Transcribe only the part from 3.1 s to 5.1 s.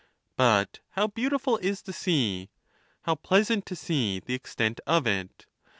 pleasant to see the extent of